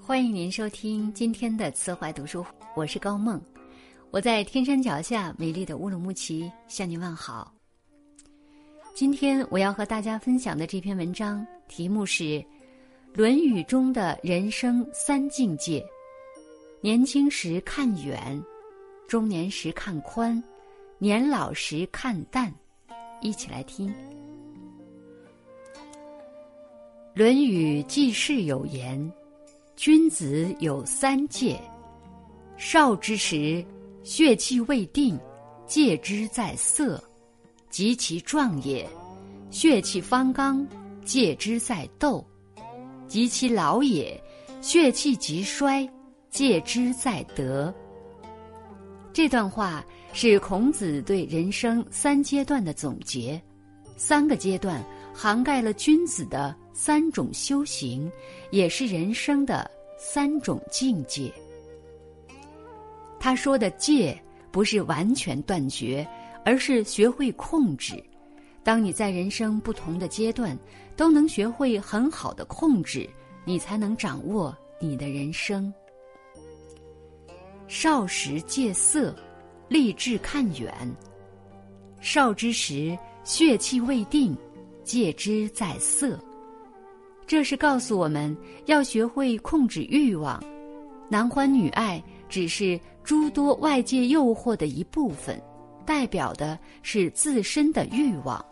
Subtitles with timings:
[0.00, 2.44] 欢迎您收听今天的慈怀读书，
[2.76, 3.40] 我是高梦，
[4.10, 7.52] 我在天山脚下美丽的乌鲁木齐向您问好。
[8.94, 12.24] 今天我要和大家分享的这篇文章题目是
[13.14, 15.84] 《论语》中的人生三境界：
[16.80, 18.42] 年轻时看远，
[19.08, 20.42] 中年时看宽，
[20.98, 22.54] 年老时看淡。
[23.20, 23.88] 一起来听。
[27.14, 29.12] 《论语记事》有言。
[29.76, 31.60] 君子有三戒：
[32.56, 33.62] 少之时，
[34.02, 35.20] 血气未定，
[35.66, 36.98] 戒之在色；
[37.68, 38.88] 及其壮也，
[39.50, 40.66] 血气方刚，
[41.04, 42.24] 戒之在斗；
[43.06, 44.18] 及其老也，
[44.62, 45.86] 血气极衰，
[46.30, 47.72] 戒之在德。
[49.12, 53.40] 这段话是孔子对人生三阶段的总结，
[53.98, 54.82] 三个阶段
[55.16, 56.54] 涵盖了君子的。
[56.78, 58.12] 三种修行，
[58.50, 61.32] 也是人生的三种境界。
[63.18, 64.14] 他说的戒，
[64.50, 66.06] 不是完全断绝，
[66.44, 67.94] 而是学会控制。
[68.62, 70.54] 当你在人生不同的阶段
[70.96, 73.08] 都能学会很好的控制，
[73.46, 75.72] 你才能掌握你的人生。
[77.68, 79.16] 少时戒色，
[79.66, 80.70] 立志看远。
[82.02, 84.36] 少之时，血气未定，
[84.86, 86.18] 戒之在色。
[87.26, 88.34] 这是告诉我们
[88.66, 90.40] 要学会控制欲望，
[91.10, 95.42] 男欢女爱只是诸多外界诱惑的一部分，
[95.84, 98.42] 代表的是自身的欲望。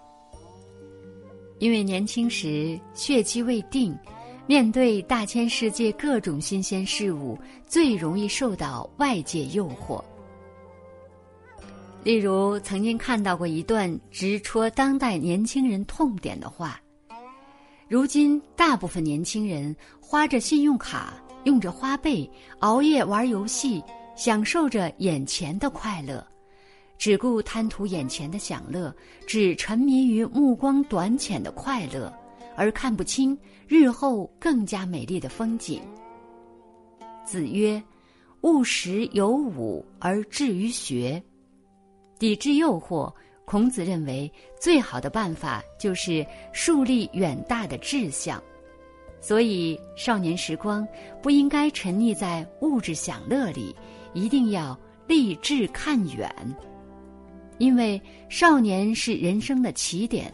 [1.61, 3.97] 因为年轻时血气未定，
[4.47, 10.03] 面对大千世界各种新鲜事物，最容易受到外界诱惑。
[12.05, 16.79] 例如，曾经看到过一段直戳当代年轻人痛点的话。
[17.89, 23.83] 如今，大部分年轻人花着信用卡，用着花呗，熬夜玩游戏，
[24.17, 26.23] 享受着眼前的快乐，
[26.99, 28.95] 只顾贪图眼前的享乐，
[29.27, 32.13] 只沉迷于目光短浅的快乐，
[32.55, 33.37] 而看不清
[33.67, 35.81] 日后更加美丽的风景。
[37.25, 37.83] 子曰
[38.43, 41.23] ：“勿食有五而志于学。”
[42.19, 43.13] 抵制诱惑。
[43.47, 48.43] 孔子认为，最好的办法就是树立远大的志向，
[49.21, 50.89] 所以少年时光
[51.23, 53.77] 不应该沉溺在物质享乐里，
[54.15, 54.75] 一定要
[55.07, 56.35] 立志看远。
[57.59, 60.33] 因为少年是人生的起点，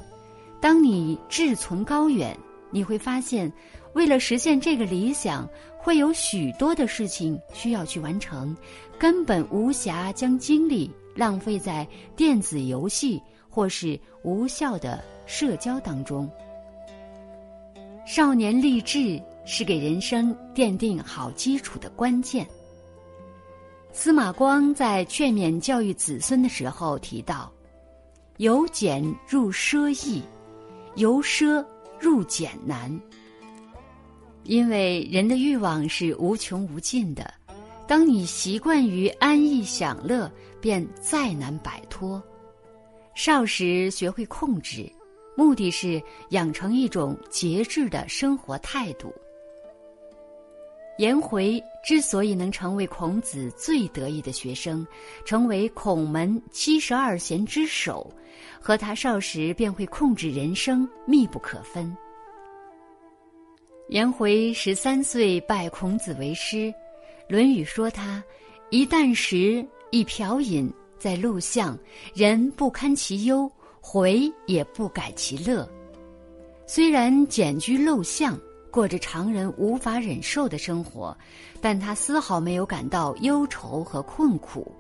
[0.61, 2.39] 当你志存高远，
[2.71, 3.53] 你会发现，
[3.93, 8.57] 为了实现这个理想，会有许多的事情需要去完成，
[9.01, 10.89] 根本无暇将精力。
[11.15, 16.31] 浪费在电子游戏或是无效的社交当中。
[18.07, 22.47] 少年立志是给人生奠定好基础的关键。
[23.93, 27.53] 司马光在劝勉教育子孙的时候提到
[28.39, 30.23] ：“由俭入奢易，
[30.95, 31.65] 由奢
[31.99, 32.99] 入俭难。”
[34.45, 37.33] 因为人的欲望是无穷无尽的。
[37.87, 42.23] 当你习惯于安逸享乐，便再难摆脱。
[43.15, 44.91] 少时学会控制，
[45.37, 49.13] 目的是养成一种节制的生活态度。
[50.99, 54.87] 颜回之所以能成为孔子最得意的学生，
[55.25, 58.13] 成为孔门七十二贤之首，
[58.61, 61.97] 和他少时便会控制人生密不可分。
[63.89, 66.57] 颜回十三岁拜孔子为师。
[67.29, 68.23] 《论语》说他，
[68.71, 71.77] 一旦食，一瓢饮，在路巷，
[72.15, 75.69] 人不堪其忧，回也不改其乐。
[76.65, 78.39] 虽然简居陋巷，
[78.71, 81.17] 过着常人无法忍受的生活，
[81.61, 84.73] 但他丝毫没有感到忧愁和困苦，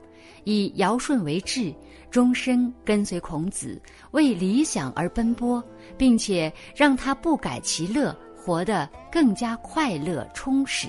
[0.44, 1.74] 以尧舜为志，
[2.08, 3.82] 终身跟随孔子，
[4.12, 5.60] 为理想而奔波，
[5.98, 10.86] 并且让他不改其乐，活得更加快乐充实。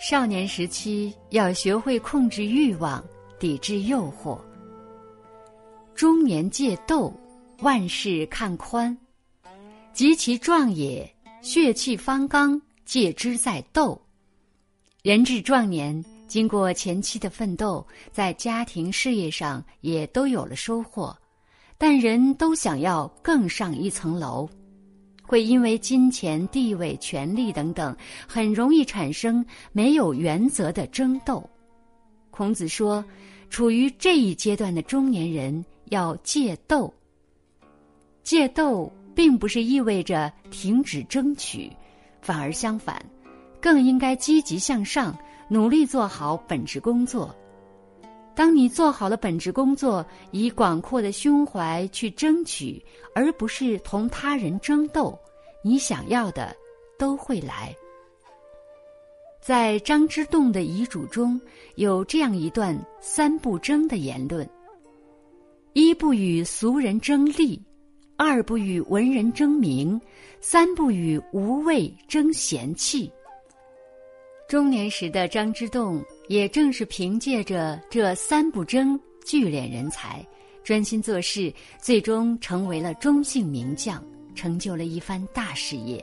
[0.00, 3.04] 少年时期要学会控制欲望，
[3.38, 4.40] 抵制诱惑。
[5.94, 7.12] 中年戒斗，
[7.58, 8.96] 万事看宽。
[9.92, 14.00] 及其壮也，血气方刚，戒之在斗。
[15.02, 21.14] 人至壮年，经过前期的奋斗，在家庭事业上也都有了收获，
[21.76, 24.48] 但人都想要更上一层楼。
[25.30, 27.96] 会因为金钱、地位、权力等等，
[28.26, 31.48] 很容易产生没有原则的争斗。
[32.32, 33.04] 孔子说，
[33.48, 36.92] 处于这一阶段的中年人要戒斗。
[38.24, 41.70] 戒斗并不是意味着停止争取，
[42.20, 43.00] 反而相反，
[43.60, 45.16] 更应该积极向上，
[45.48, 47.32] 努力做好本职工作。
[48.34, 52.82] 当你做好了本职工作，以广阔的胸怀去争取，
[53.14, 55.18] 而不是同他人争斗，
[55.62, 56.54] 你想要的
[56.98, 57.74] 都会来。
[59.40, 61.40] 在张之洞的遗嘱中
[61.74, 64.48] 有这样一段“三不争”的言论：
[65.72, 67.60] 一不与俗人争利，
[68.16, 70.00] 二不与文人争名，
[70.40, 73.10] 三不与无畏争闲气。
[74.46, 80.24] 中年时的张之洞，也正是凭借着这三不争聚敛人才，
[80.62, 84.00] 专心做事，最终成为了中姓名将，
[84.32, 86.02] 成就了一番大事业。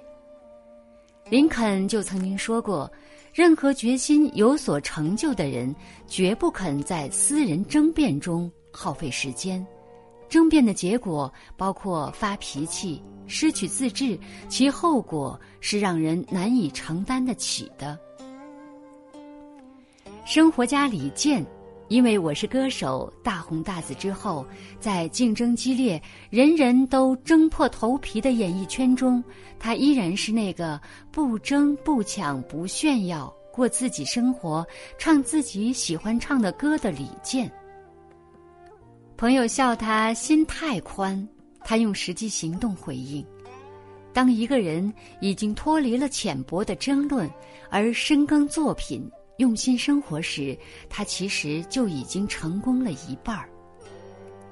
[1.30, 2.92] 林肯就曾经说过
[3.34, 5.74] ：“任何决心有所成就的人，
[6.08, 9.66] 绝不肯在私人争辩中耗费时间。
[10.28, 14.20] 争辩的结果包括发脾气、失去自制，
[14.50, 17.98] 其后果是让人难以承担得起的。”
[20.28, 21.46] 生活家李健，
[21.88, 24.46] 因为我是歌手大红大紫之后，
[24.78, 29.24] 在竞争激烈、人人都争破头皮的演艺圈中，
[29.58, 30.78] 他依然是那个
[31.14, 37.50] 不争不抢不炫耀、过自己生活、唱自己喜欢唱的歌的李健。
[39.16, 41.26] 朋友笑他心太宽，
[41.62, 43.26] 他用实际行动回应：
[44.12, 47.30] 当一个人已经脱离了浅薄的争论，
[47.70, 49.10] 而深耕作品。
[49.38, 50.58] 用心生活时，
[50.90, 53.50] 他其实就已经成功了一半儿。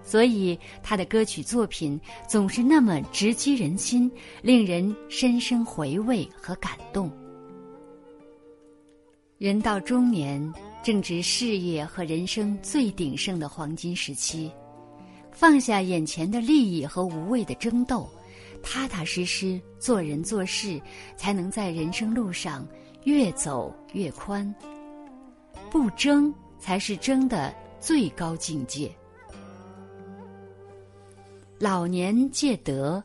[0.03, 4.11] 所以，他的歌曲作品总是那么直击人心，
[4.43, 7.11] 令人深深回味和感动。
[9.39, 10.53] 人到中年，
[10.83, 14.51] 正值事业和人生最鼎盛的黄金时期，
[15.31, 18.07] 放下眼前的利益和无谓的争斗，
[18.61, 20.79] 踏踏实实做人做事，
[21.17, 22.65] 才能在人生路上
[23.03, 24.53] 越走越宽。
[25.75, 28.89] 不争才是争的最高境界。
[31.59, 33.03] 老年戒德，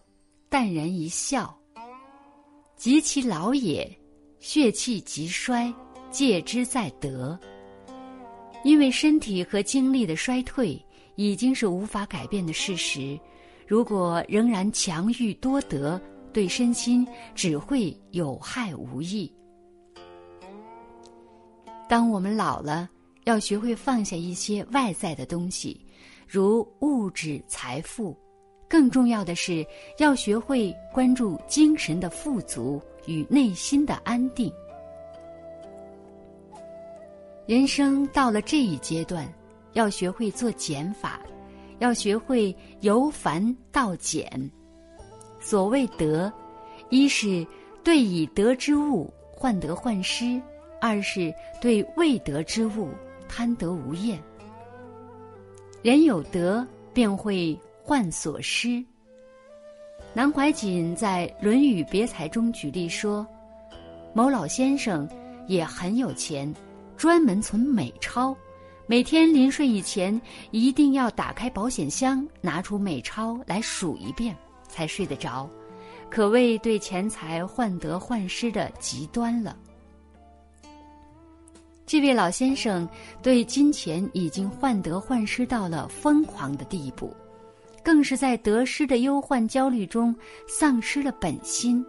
[0.49, 1.53] 淡然一笑。
[2.77, 3.91] 及其老也，
[4.39, 5.75] 血气极衰，
[6.13, 7.37] 戒之在德。
[8.63, 10.81] 因为身体和精力的衰退
[11.17, 13.19] 已经是无法改变的事实，
[13.67, 16.01] 如果仍然强欲多得，
[16.33, 19.29] 对身心只会有害无益。
[21.91, 22.89] 当我们老了，
[23.25, 25.85] 要学会放下一些外在的东西，
[26.25, 28.17] 如物质财富；
[28.69, 29.67] 更重要的是，
[29.99, 34.53] 要学会关注精神的富足与内心的安定。
[37.45, 39.29] 人生到了这一阶段，
[39.73, 41.21] 要学会做减法，
[41.81, 44.49] 要学会由繁到简。
[45.41, 46.33] 所谓得，
[46.89, 47.45] 一是
[47.83, 50.41] 对以得之物患得患失。
[50.81, 52.89] 二是对未得之物
[53.29, 54.21] 贪得无厌。
[55.83, 58.85] 人有德，便会患所失。
[60.13, 63.27] 南怀瑾在《论语别裁》中举例说，
[64.13, 65.09] 某老先生
[65.47, 66.53] 也很有钱，
[66.97, 68.37] 专门存美钞，
[68.87, 74.37] 每天临睡以前一定要打开保险箱，拿出美钞来数一遍，
[74.69, 75.49] 才睡得着，
[76.11, 79.57] 可谓对钱财患得患失的极端了。
[81.91, 82.89] 这位老先生
[83.21, 87.13] 对金钱已经患得患失到了疯狂的地步，
[87.83, 90.15] 更是在得失的忧患焦虑中
[90.47, 91.85] 丧失了本心。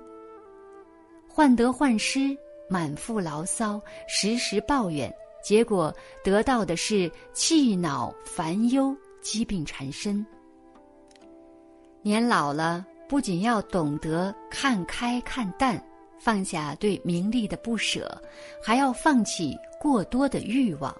[1.27, 2.35] 患得患失，
[2.67, 10.25] 满腹牢骚，时时抱怨，结果得到的是气恼烦忧，疾病缠身。
[12.01, 15.79] 年老了，不仅要懂得看开看淡。
[16.19, 18.19] 放下对名利的不舍，
[18.63, 20.95] 还要放弃过多的欲望。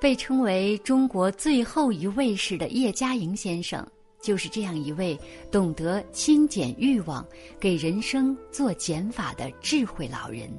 [0.00, 3.86] 被称为中国最后一位士的叶嘉莹先生，
[4.20, 5.16] 就是这样一位
[5.52, 7.24] 懂得清减欲望、
[7.60, 10.50] 给人生做减法的智慧老人。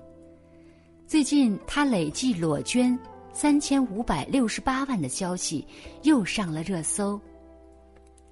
[1.05, 2.97] 最近，他累计裸捐
[3.33, 5.67] 三千五百六十八万的消息
[6.03, 7.19] 又上了热搜。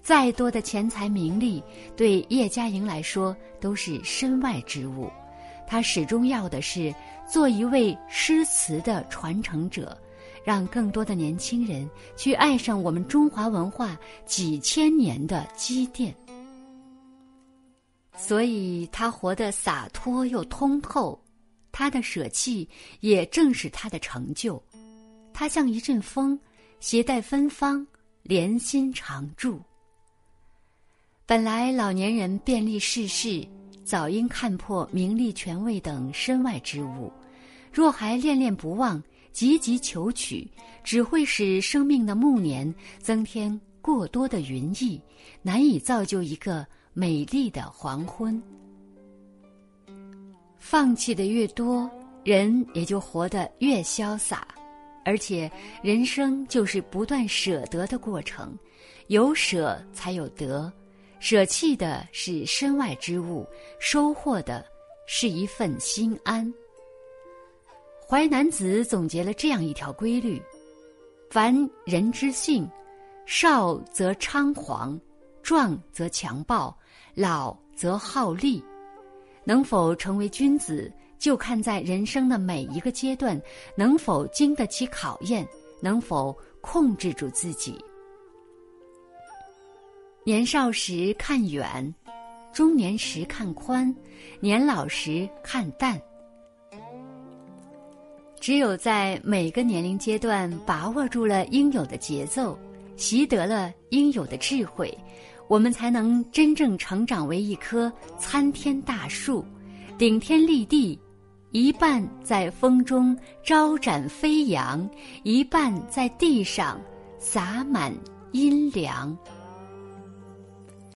[0.02, 1.62] 再多的钱财名利，
[1.98, 5.10] 对叶嘉莹来说都是身外之物。
[5.70, 6.92] 他始终要的是
[7.30, 9.96] 做一位诗词的传承者，
[10.44, 13.96] 让更多的年轻人去爱上我们中华文化
[14.26, 16.14] 几千年的积淀。
[18.18, 21.18] 所以，他活得洒脱又通透。
[21.72, 22.68] 他的舍弃，
[23.00, 24.62] 也正是他的成就。
[25.32, 26.38] 他像一阵风，
[26.80, 27.86] 携带芬芳，
[28.24, 29.62] 莲心常驻。
[31.28, 33.48] 本来老年人便利世事，
[33.90, 37.12] 早应看破名利权位等身外之物，
[37.74, 40.48] 若还恋恋不忘、急急求取，
[40.84, 45.02] 只会使生命的暮年增添过多的云翳，
[45.42, 48.40] 难以造就一个美丽的黄昏。
[50.60, 51.90] 放弃的越多，
[52.24, 54.48] 人也就活得越潇洒，
[55.04, 58.56] 而且人生就是不断舍得的过程，
[59.08, 60.72] 有舍才有得。
[61.20, 63.46] 舍弃的是身外之物，
[63.80, 64.66] 收获的
[65.06, 66.52] 是一份心安。
[68.08, 70.42] 淮南子总结了这样一条规律：
[71.30, 71.54] 凡
[71.86, 72.68] 人之性，
[73.26, 75.00] 少则猖狂，
[75.44, 76.76] 壮则强暴，
[77.14, 78.64] 老则好利。
[79.44, 83.40] 能否成为君子，就看在人生的每一个阶段
[83.76, 85.48] 能否经得起考验，
[85.82, 87.78] 能否控制住自己。
[90.30, 91.92] 年少时看远，
[92.54, 93.92] 中年时看宽，
[94.40, 96.00] 年老时看淡。
[98.40, 102.56] 只有在每个年龄阶段把握住了应有的节奏，
[102.96, 104.96] 习得了应有的智慧，
[105.48, 109.44] 我们才能真正成长为一棵参天大树，
[109.98, 110.96] 顶天立地；
[111.50, 114.88] 一半在风中招展飞扬，
[115.24, 116.80] 一半在地上
[117.18, 117.92] 洒满
[118.32, 119.18] 阴凉。